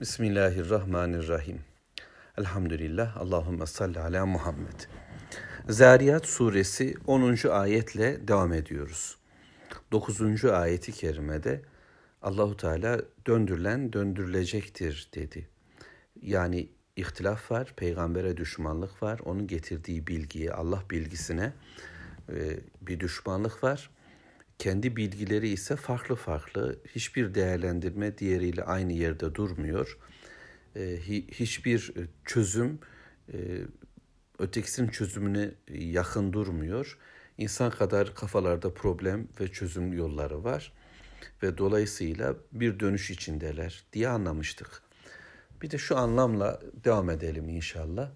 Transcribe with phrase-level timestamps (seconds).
[0.00, 1.60] Bismillahirrahmanirrahim.
[2.38, 3.16] Elhamdülillah.
[3.16, 4.80] Allahümme salli ala Muhammed.
[5.68, 7.48] Zariyat suresi 10.
[7.50, 9.16] ayetle devam ediyoruz.
[9.92, 10.44] 9.
[10.44, 11.62] ayeti kerimede
[12.22, 15.48] Allahu Teala döndürülen döndürülecektir dedi.
[16.22, 21.52] Yani ihtilaf var, peygambere düşmanlık var, onun getirdiği bilgiye, Allah bilgisine
[22.28, 23.90] e, bir düşmanlık var.
[24.60, 26.78] Kendi bilgileri ise farklı farklı.
[26.94, 29.98] Hiçbir değerlendirme diğeriyle aynı yerde durmuyor.
[30.76, 30.98] E,
[31.32, 31.92] hiçbir
[32.24, 32.78] çözüm
[33.32, 33.38] e,
[34.38, 36.98] ötekisinin çözümüne yakın durmuyor.
[37.38, 40.72] İnsan kadar kafalarda problem ve çözüm yolları var
[41.42, 44.82] ve dolayısıyla bir dönüş içindeler diye anlamıştık.
[45.62, 48.10] Bir de şu anlamla devam edelim inşallah.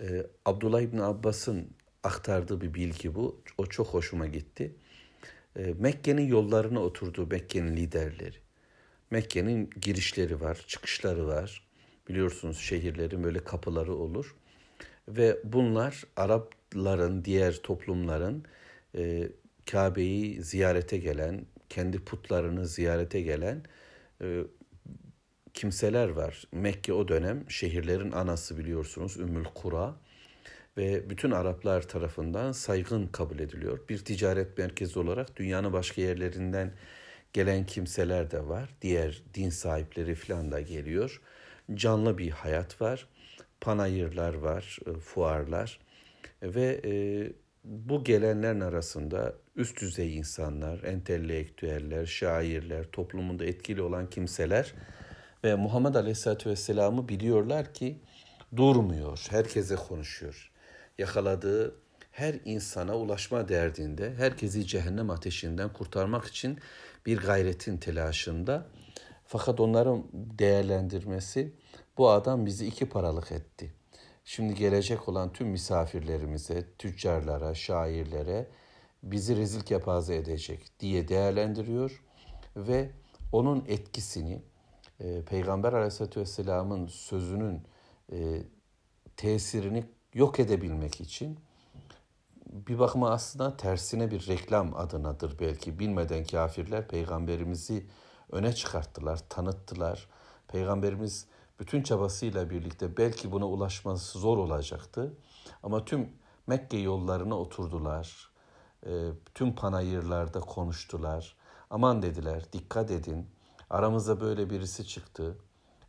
[0.00, 1.70] Ee, Abdullah İbni Abbas'ın
[2.02, 3.42] aktardığı bir bilgi bu.
[3.58, 4.74] O çok hoşuma gitti.
[5.56, 8.36] Ee, Mekke'nin yollarına oturdu Mekke'nin liderleri.
[9.10, 11.68] Mekke'nin girişleri var, çıkışları var.
[12.08, 14.36] Biliyorsunuz şehirlerin böyle kapıları olur.
[15.08, 18.44] Ve bunlar Arapların, diğer toplumların
[18.96, 19.28] e,
[19.70, 23.62] Kabe'yi ziyarete gelen, kendi putlarını ziyarete gelen
[24.22, 24.40] e,
[25.54, 26.44] kimseler var.
[26.52, 29.94] Mekke o dönem şehirlerin anası biliyorsunuz Ümmül Kura
[30.76, 33.88] ve bütün Araplar tarafından saygın kabul ediliyor.
[33.88, 36.72] Bir ticaret merkezi olarak dünyanın başka yerlerinden
[37.32, 38.68] gelen kimseler de var.
[38.82, 41.20] Diğer din sahipleri falan da geliyor.
[41.74, 43.08] Canlı bir hayat var.
[43.60, 45.78] Panayırlar var, e, fuarlar
[46.42, 46.92] ve e,
[47.64, 54.74] bu gelenlerin arasında üst düzey insanlar, entelektüeller, şairler, toplumunda etkili olan kimseler
[55.44, 57.98] ve Muhammed Aleyhisselatü Vesselam'ı biliyorlar ki
[58.56, 60.51] durmuyor, herkese konuşuyor.
[60.98, 61.74] Yakaladığı
[62.10, 66.58] her insana ulaşma derdinde, herkesi cehennem ateşinden kurtarmak için
[67.06, 68.66] bir gayretin telaşında.
[69.26, 71.52] Fakat onların değerlendirmesi
[71.98, 73.74] bu adam bizi iki paralık etti.
[74.24, 78.46] Şimdi gelecek olan tüm misafirlerimize, tüccarlara, şairlere
[79.02, 82.02] bizi rezil kepaze edecek diye değerlendiriyor
[82.56, 82.90] ve
[83.32, 84.42] onun etkisini
[85.00, 87.62] e, Peygamber Aleyhisselatü Vesselam'ın sözünün
[88.12, 88.42] e,
[89.16, 89.84] tesirini
[90.14, 91.38] yok edebilmek için
[92.52, 95.78] bir bakıma aslında tersine bir reklam adınadır belki.
[95.78, 97.86] Bilmeden kafirler peygamberimizi
[98.30, 100.08] öne çıkarttılar, tanıttılar.
[100.48, 101.26] Peygamberimiz
[101.60, 105.14] bütün çabasıyla birlikte belki buna ulaşması zor olacaktı.
[105.62, 106.08] Ama tüm
[106.46, 108.30] Mekke yollarına oturdular.
[108.86, 108.90] E,
[109.34, 111.36] tüm panayırlarda konuştular.
[111.70, 113.26] Aman dediler, dikkat edin.
[113.70, 115.38] Aramızda böyle birisi çıktı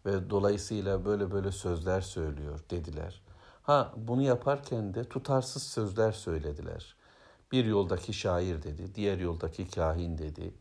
[0.05, 3.22] ve dolayısıyla böyle böyle sözler söylüyor dediler.
[3.63, 6.95] Ha bunu yaparken de tutarsız sözler söylediler.
[7.51, 10.53] Bir yoldaki şair dedi, diğer yoldaki kahin dedi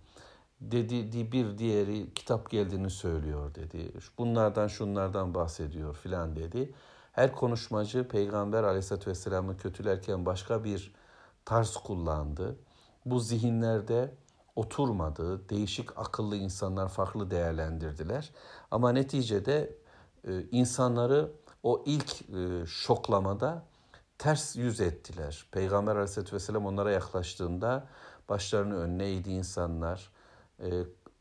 [0.63, 3.93] dedi bir diğeri kitap geldiğini söylüyor dedi.
[4.19, 6.75] Bunlardan şunlardan bahsediyor filan dedi.
[7.13, 10.95] Her konuşmacı Peygamber aleyhissalatü vesselam'ı kötülerken başka bir
[11.45, 12.57] tarz kullandı.
[13.07, 14.15] Bu zihinlerde
[14.57, 15.49] oturmadı.
[15.49, 18.31] Değişik akıllı insanlar farklı değerlendirdiler.
[18.71, 19.75] Ama neticede
[20.29, 23.63] e, insanları o ilk e, şoklamada
[24.19, 25.47] ters yüz ettiler.
[25.53, 27.89] Peygamber aleyhissalatü vesselam onlara yaklaştığında
[28.29, 30.11] başlarını önüne eğdi insanlar
[30.61, 30.71] e,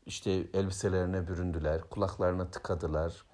[0.06, 3.24] işte elbiselerine büründüler, kulaklarına tıkadılar.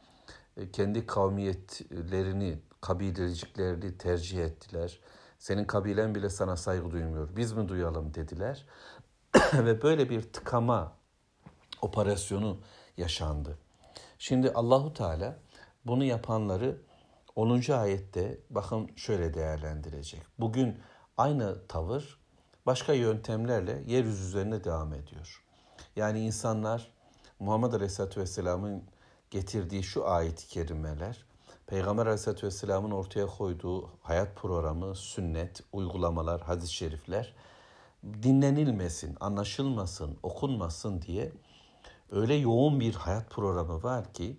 [0.57, 5.01] E, kendi kavmiyetlerini, kabileciklerini tercih ettiler.
[5.39, 7.29] Senin kabilen bile sana saygı duymuyor.
[7.37, 8.67] Biz mi duyalım dediler.
[9.55, 10.93] Ve böyle bir tıkama
[11.83, 12.59] operasyonu
[12.97, 13.59] yaşandı.
[14.19, 15.39] Şimdi Allahu Teala
[15.85, 16.88] bunu yapanları
[17.39, 17.73] 10.
[17.73, 20.23] ayette bakın şöyle değerlendirecek.
[20.39, 20.79] Bugün
[21.17, 22.19] aynı tavır
[22.67, 25.45] başka yöntemlerle yeryüzü üzerine devam ediyor.
[25.97, 26.91] Yani insanlar
[27.41, 28.83] Muhammed Aleyhisselatü Vesselam'ın
[29.31, 31.25] getirdiği şu ayet-i kerimeler,
[31.67, 37.35] Peygamber Aleyhisselatü Vesselam'ın ortaya koyduğu hayat programı, sünnet, uygulamalar, hadis-i şerifler
[38.05, 41.33] dinlenilmesin, anlaşılmasın, okunmasın diye
[42.11, 44.37] öyle yoğun bir hayat programı var ki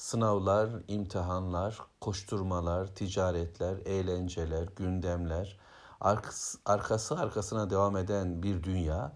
[0.00, 5.58] sınavlar, imtihanlar, koşturmalar, ticaretler, eğlenceler, gündemler,
[6.00, 9.12] arkası, arkası arkasına devam eden bir dünya.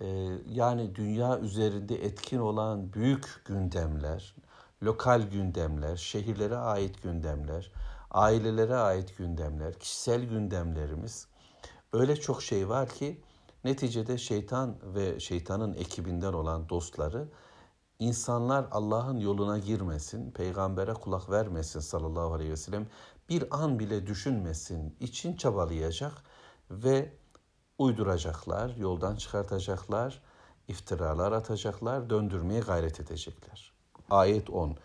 [0.00, 0.06] Ee,
[0.48, 4.34] yani dünya üzerinde etkin olan büyük gündemler,
[4.82, 7.72] lokal gündemler, şehirlere ait gündemler,
[8.10, 11.26] ailelere ait gündemler, kişisel gündemlerimiz.
[11.92, 13.20] Öyle çok şey var ki
[13.64, 17.28] neticede şeytan ve şeytanın ekibinden olan dostları
[17.98, 22.86] insanlar Allah'ın yoluna girmesin, peygambere kulak vermesin sallallahu aleyhi ve sellem,
[23.28, 26.12] bir an bile düşünmesin için çabalayacak
[26.70, 27.12] ve
[27.78, 30.22] uyduracaklar, yoldan çıkartacaklar,
[30.68, 33.72] iftiralar atacaklar, döndürmeye gayret edecekler.
[34.10, 34.76] Ayet 10.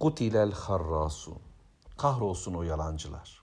[0.00, 1.38] Kutilel harrasun.
[1.96, 3.42] Kahrolsun o yalancılar.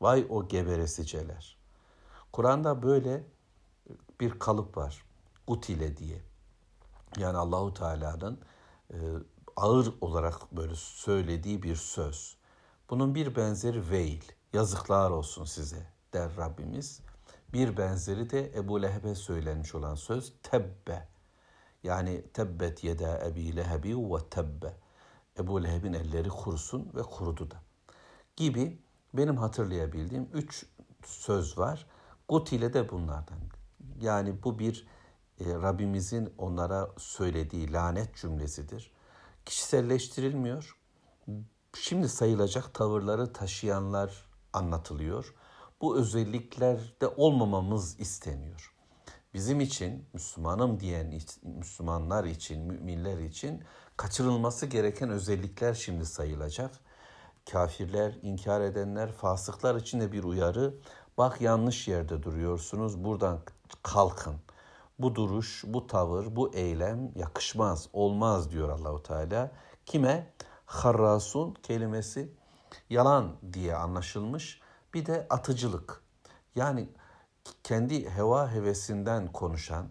[0.00, 1.56] Vay o gebereseceler.
[2.32, 3.24] Kur'an'da böyle
[4.20, 5.04] bir kalıp var.
[5.46, 6.27] Kutile diye.
[7.16, 8.40] Yani Allahu Teala'nın
[8.90, 8.96] e,
[9.56, 12.36] ağır olarak böyle söylediği bir söz.
[12.90, 14.22] Bunun bir benzeri veil.
[14.52, 17.00] Yazıklar olsun size der Rabbimiz.
[17.52, 21.08] Bir benzeri de Ebu Leheb'e söylenmiş olan söz tebbe.
[21.82, 24.76] Yani tebbet yeda ebi lehebi ve tebbe.
[25.38, 27.56] Ebu Leheb'in elleri kurusun ve kurudu da.
[28.36, 28.82] Gibi
[29.14, 30.66] benim hatırlayabildiğim üç
[31.04, 31.86] söz var.
[32.28, 33.38] Gutile de bunlardan.
[34.00, 34.86] Yani bu bir
[35.40, 38.92] Rabbimizin onlara söylediği lanet cümlesidir.
[39.44, 40.76] Kişiselleştirilmiyor.
[41.76, 45.34] Şimdi sayılacak tavırları taşıyanlar anlatılıyor.
[45.80, 48.74] Bu özelliklerde olmamamız isteniyor.
[49.34, 53.64] Bizim için Müslümanım diyen Müslümanlar için, müminler için
[53.96, 56.70] kaçırılması gereken özellikler şimdi sayılacak.
[57.50, 60.74] Kafirler, inkar edenler, fasıklar için de bir uyarı.
[61.18, 63.04] Bak yanlış yerde duruyorsunuz.
[63.04, 63.40] Buradan
[63.82, 64.34] kalkın.
[64.98, 69.50] Bu duruş, bu tavır, bu eylem yakışmaz, olmaz diyor Allahu Teala.
[69.86, 70.32] Kime?
[70.66, 72.32] Harrasun kelimesi
[72.90, 74.60] yalan diye anlaşılmış.
[74.94, 76.02] Bir de atıcılık.
[76.54, 76.88] Yani
[77.62, 79.86] kendi heva hevesinden konuşan,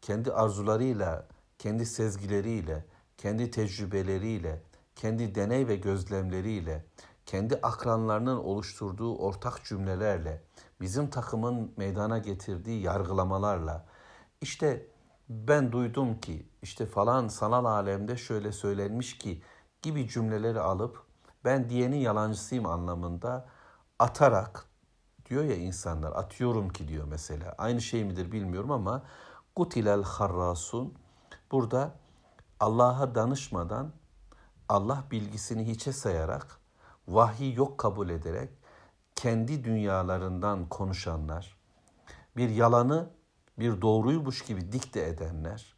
[0.00, 1.26] kendi arzularıyla,
[1.58, 2.84] kendi sezgileriyle,
[3.18, 4.62] kendi tecrübeleriyle,
[4.96, 6.84] kendi deney ve gözlemleriyle,
[7.26, 10.42] kendi akranlarının oluşturduğu ortak cümlelerle,
[10.80, 13.86] bizim takımın meydana getirdiği yargılamalarla,
[14.40, 14.86] işte
[15.28, 19.42] ben duydum ki, işte falan sanal alemde şöyle söylenmiş ki
[19.82, 21.02] gibi cümleleri alıp
[21.44, 23.48] ben diyenin yalancısıyım anlamında
[23.98, 24.66] atarak
[25.26, 27.54] diyor ya insanlar atıyorum ki diyor mesela.
[27.58, 29.02] Aynı şey midir bilmiyorum ama
[29.54, 30.94] kutilel harrasun
[31.52, 31.94] burada
[32.60, 33.92] Allah'a danışmadan
[34.68, 36.60] Allah bilgisini hiçe sayarak
[37.08, 38.50] vahyi yok kabul ederek
[39.14, 41.58] kendi dünyalarından konuşanlar,
[42.36, 43.10] bir yalanı
[43.58, 45.74] bir doğruymuş gibi dikte edenler,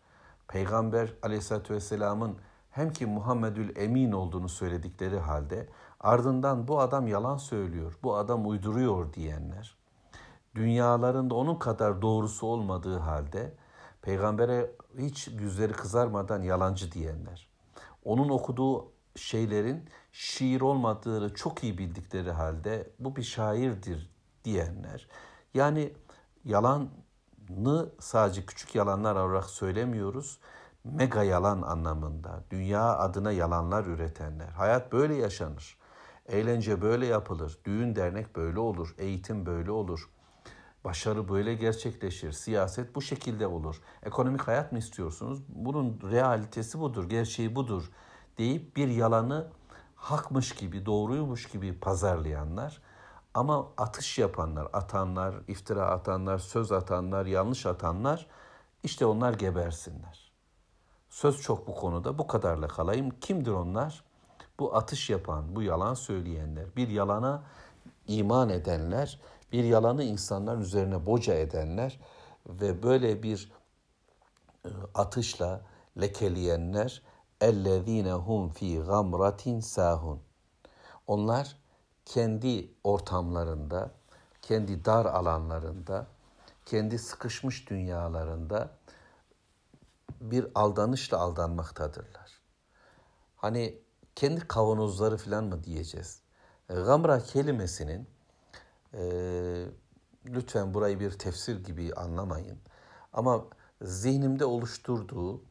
[0.48, 2.36] Peygamber aleyhissalatü vesselamın
[2.70, 5.68] hem ki Muhammedül Emin olduğunu söyledikleri halde
[6.00, 9.76] ardından bu adam yalan söylüyor, bu adam uyduruyor diyenler,
[10.54, 13.54] dünyalarında onun kadar doğrusu olmadığı halde
[14.02, 17.48] peygambere hiç yüzleri kızarmadan yalancı diyenler,
[18.04, 24.10] onun okuduğu şeylerin şiir olmadığını çok iyi bildikleri halde bu bir şairdir
[24.44, 25.08] diyenler.
[25.54, 25.92] Yani
[26.44, 26.88] yalanı
[28.00, 30.38] sadece küçük yalanlar olarak söylemiyoruz.
[30.84, 32.44] Mega yalan anlamında.
[32.50, 34.48] Dünya adına yalanlar üretenler.
[34.48, 35.78] Hayat böyle yaşanır.
[36.26, 37.58] Eğlence böyle yapılır.
[37.64, 38.94] Düğün dernek böyle olur.
[38.98, 40.08] Eğitim böyle olur.
[40.84, 42.32] Başarı böyle gerçekleşir.
[42.32, 43.80] Siyaset bu şekilde olur.
[44.02, 45.42] Ekonomik hayat mı istiyorsunuz?
[45.48, 47.90] Bunun realitesi budur, gerçeği budur
[48.38, 49.46] deyip bir yalanı
[49.96, 52.82] hakmış gibi, doğruymuş gibi pazarlayanlar
[53.34, 58.26] ama atış yapanlar, atanlar, iftira atanlar, söz atanlar, yanlış atanlar
[58.82, 60.32] işte onlar gebersinler.
[61.10, 63.10] Söz çok bu konuda bu kadarla kalayım.
[63.20, 64.04] Kimdir onlar?
[64.58, 67.42] Bu atış yapan, bu yalan söyleyenler, bir yalana
[68.06, 69.20] iman edenler,
[69.52, 72.00] bir yalanı insanların üzerine boca edenler
[72.46, 73.52] ve böyle bir
[74.64, 75.60] e, atışla
[76.00, 77.02] lekeleyenler
[77.40, 80.22] ellezine hum fi gamratin sahun.
[81.06, 81.56] Onlar
[82.04, 83.90] kendi ortamlarında,
[84.42, 86.06] kendi dar alanlarında,
[86.66, 88.70] kendi sıkışmış dünyalarında
[90.20, 92.40] bir aldanışla aldanmaktadırlar.
[93.36, 93.78] Hani
[94.14, 96.20] kendi kavanozları falan mı diyeceğiz?
[96.68, 98.08] E, gamra kelimesinin
[98.94, 99.02] e,
[100.26, 102.58] lütfen burayı bir tefsir gibi anlamayın.
[103.12, 103.44] Ama
[103.82, 105.42] zihnimde oluşturduğu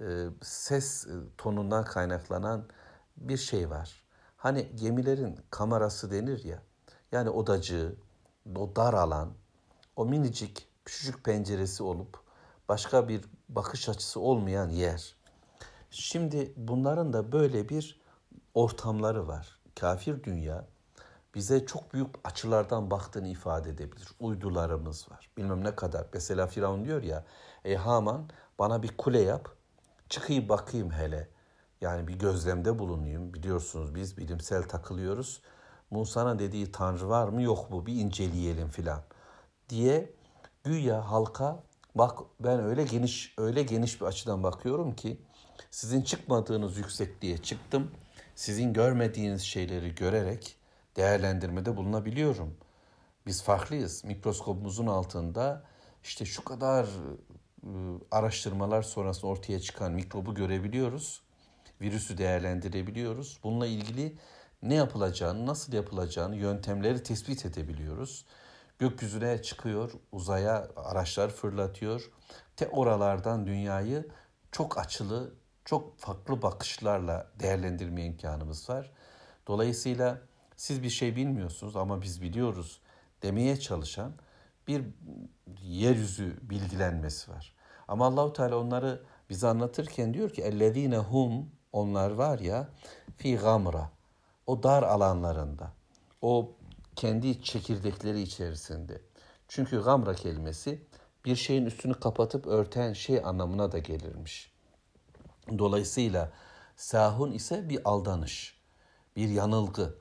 [0.00, 1.06] e, ses
[1.38, 2.64] tonundan kaynaklanan
[3.16, 4.05] bir şey var.
[4.46, 6.62] Hani gemilerin kamerası denir ya.
[7.12, 7.96] Yani odacığı,
[8.56, 9.32] o dar alan,
[9.96, 12.20] o minicik küçücük penceresi olup
[12.68, 15.16] başka bir bakış açısı olmayan yer.
[15.90, 18.00] Şimdi bunların da böyle bir
[18.54, 19.60] ortamları var.
[19.80, 20.66] Kafir dünya
[21.34, 24.08] bize çok büyük açılardan baktığını ifade edebilir.
[24.20, 25.30] Uydularımız var.
[25.36, 26.06] Bilmem ne kadar.
[26.12, 27.24] Mesela Firavun diyor ya,
[27.64, 29.48] ey Haman bana bir kule yap,
[30.08, 31.35] çıkayım bakayım hele.
[31.80, 33.34] Yani bir gözlemde bulunayım.
[33.34, 35.42] Biliyorsunuz biz bilimsel takılıyoruz.
[35.90, 39.02] Musa'nın dediği tanrı var mı yok mu bir inceleyelim filan
[39.68, 40.12] diye
[40.64, 41.62] güya halka
[41.94, 45.20] bak ben öyle geniş öyle geniş bir açıdan bakıyorum ki
[45.70, 47.90] sizin çıkmadığınız yüksekliğe çıktım.
[48.34, 50.56] Sizin görmediğiniz şeyleri görerek
[50.96, 52.54] değerlendirmede bulunabiliyorum.
[53.26, 54.04] Biz farklıyız.
[54.04, 55.64] Mikroskopumuzun altında
[56.02, 56.86] işte şu kadar
[57.66, 61.25] ıı, araştırmalar sonrasında ortaya çıkan mikrobu görebiliyoruz.
[61.80, 63.38] Virüsü değerlendirebiliyoruz.
[63.44, 64.16] Bununla ilgili
[64.62, 68.24] ne yapılacağını, nasıl yapılacağını, yöntemleri tespit edebiliyoruz.
[68.78, 72.10] Gökyüzüne çıkıyor, uzaya araçlar fırlatıyor.
[72.56, 74.08] Te oralardan dünyayı
[74.52, 78.92] çok açılı, çok farklı bakışlarla değerlendirme imkanımız var.
[79.46, 80.20] Dolayısıyla
[80.56, 82.80] siz bir şey bilmiyorsunuz ama biz biliyoruz
[83.22, 84.12] demeye çalışan
[84.68, 84.84] bir
[85.62, 87.54] yeryüzü bilgilenmesi var.
[87.88, 92.68] Ama Allahu Teala onları bize anlatırken diyor ki ellezine hum onlar var ya
[93.16, 93.90] fi gamra
[94.46, 95.72] o dar alanlarında
[96.22, 96.52] o
[96.96, 99.02] kendi çekirdekleri içerisinde.
[99.48, 100.82] Çünkü gamra kelimesi
[101.24, 104.52] bir şeyin üstünü kapatıp örten şey anlamına da gelirmiş.
[105.58, 106.32] Dolayısıyla
[106.76, 108.60] sahun ise bir aldanış,
[109.16, 109.94] bir yanılgı,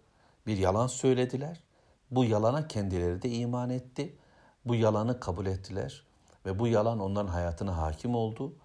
[0.47, 1.63] bir yalan söylediler.
[2.11, 4.17] Bu yalana kendileri de iman etti.
[4.65, 6.03] Bu yalanı kabul ettiler
[6.45, 8.55] ve bu yalan onların hayatına hakim oldu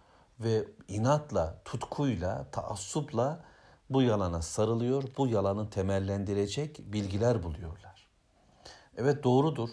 [0.40, 3.44] ve inatla, tutkuyla, taassupla
[3.90, 8.09] bu yalana sarılıyor, bu yalanı temellendirecek bilgiler buluyorlar.
[8.97, 9.70] Evet doğrudur.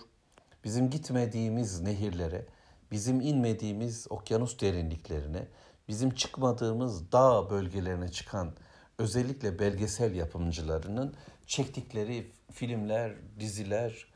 [0.64, 2.46] Bizim gitmediğimiz nehirlere,
[2.92, 5.48] bizim inmediğimiz okyanus derinliklerine,
[5.88, 8.54] bizim çıkmadığımız dağ bölgelerine çıkan
[8.98, 11.16] özellikle belgesel yapımcılarının
[11.48, 14.08] çektikleri filmler, diziler,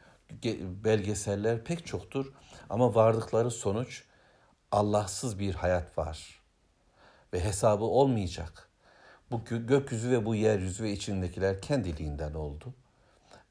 [0.84, 2.34] belgeseller pek çoktur
[2.70, 4.04] ama vardıkları sonuç
[4.72, 6.41] Allahsız bir hayat var
[7.34, 8.70] ve hesabı olmayacak.
[9.32, 12.74] Bu gökyüzü ve bu yeryüzü ve içindekiler kendiliğinden oldu.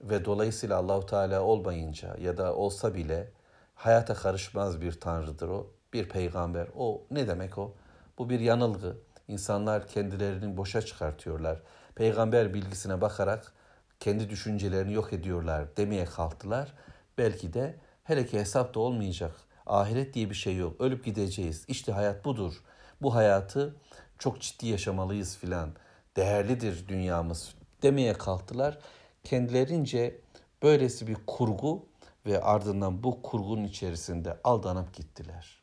[0.01, 3.31] Ve dolayısıyla Allahu Teala olmayınca ya da olsa bile
[3.75, 6.69] hayata karışmaz bir tanrıdır o, bir peygamber.
[6.77, 7.75] O ne demek o?
[8.19, 8.97] Bu bir yanılgı.
[9.29, 11.63] İnsanlar kendilerini boşa çıkartıyorlar.
[11.95, 13.53] Peygamber bilgisine bakarak
[14.01, 16.75] kendi düşüncelerini yok ediyorlar demeye kalktılar.
[17.19, 19.33] Belki de hele ki hesap da olmayacak.
[19.67, 20.81] Ahiret diye bir şey yok.
[20.81, 21.65] Ölüp gideceğiz.
[21.69, 22.63] İşte hayat budur.
[23.03, 23.77] Bu hayatı
[24.19, 25.71] çok ciddi yaşamalıyız filan.
[26.17, 28.79] Değerlidir dünyamız demeye kalktılar.
[29.25, 30.21] Kendilerince
[30.63, 31.87] böylesi bir kurgu
[32.27, 35.61] ve ardından bu kurgunun içerisinde aldanıp gittiler.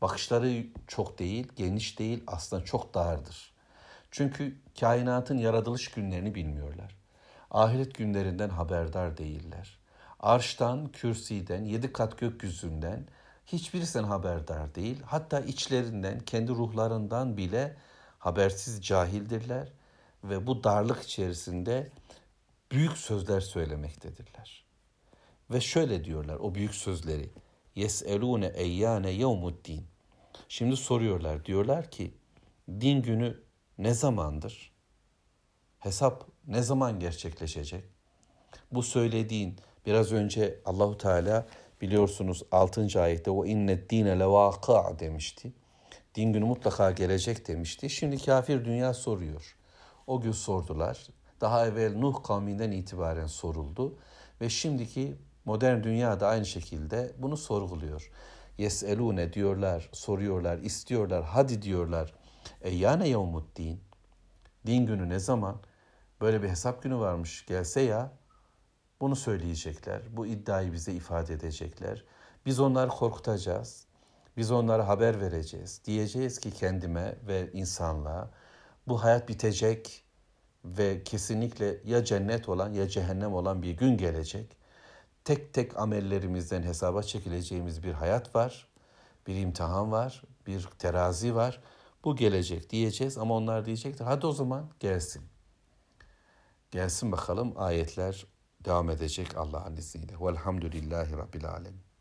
[0.00, 3.52] Bakışları çok değil, geniş değil, aslında çok dardır.
[4.10, 6.96] Çünkü kainatın yaratılış günlerini bilmiyorlar.
[7.50, 9.78] Ahiret günlerinden haberdar değiller.
[10.20, 13.06] Arştan, kürsiden, yedi kat gökyüzünden
[13.46, 15.02] hiçbirisinden haberdar değil.
[15.06, 17.76] Hatta içlerinden, kendi ruhlarından bile
[18.18, 19.72] habersiz cahildirler
[20.24, 21.90] ve bu darlık içerisinde
[22.72, 24.64] büyük sözler söylemektedirler.
[25.50, 27.30] Ve şöyle diyorlar o büyük sözleri.
[27.74, 29.86] Yeselune eyyane yevmuddin.
[30.48, 31.44] Şimdi soruyorlar.
[31.44, 32.14] Diyorlar ki
[32.68, 33.42] din günü
[33.78, 34.72] ne zamandır?
[35.78, 37.84] Hesap ne zaman gerçekleşecek?
[38.72, 41.46] Bu söylediğin biraz önce Allahu Teala
[41.80, 43.02] biliyorsunuz 6.
[43.02, 45.52] ayette o inne dine levaka demişti.
[46.14, 47.90] Din günü mutlaka gelecek demişti.
[47.90, 49.56] Şimdi kafir dünya soruyor.
[50.06, 51.06] O gün sordular.
[51.40, 53.98] Daha evvel Nuh kavminden itibaren soruldu
[54.40, 58.10] ve şimdiki modern dünya da aynı şekilde bunu sorguluyor.
[58.58, 62.14] Yeselune diyorlar, soruyorlar, istiyorlar, hadi diyorlar.
[62.62, 63.80] E yani yevmuddin.
[64.66, 65.56] Din günü ne zaman?
[66.20, 67.46] Böyle bir hesap günü varmış.
[67.46, 68.12] Gelse ya
[69.00, 70.02] bunu söyleyecekler.
[70.16, 72.04] Bu iddiayı bize ifade edecekler.
[72.46, 73.86] Biz onları korkutacağız.
[74.36, 75.80] Biz onlara haber vereceğiz.
[75.84, 78.30] Diyeceğiz ki kendime ve insanlığa
[78.88, 80.04] bu hayat bitecek
[80.64, 84.56] ve kesinlikle ya cennet olan ya cehennem olan bir gün gelecek.
[85.24, 88.68] Tek tek amellerimizden hesaba çekileceğimiz bir hayat var.
[89.26, 91.60] Bir imtihan var, bir terazi var.
[92.04, 94.04] Bu gelecek diyeceğiz ama onlar diyecektir.
[94.04, 95.22] Hadi o zaman gelsin.
[96.70, 98.26] Gelsin bakalım ayetler
[98.64, 100.12] devam edecek Allah'ın izniyle.
[100.20, 101.93] Velhamdülillahi Rabbil Alemin.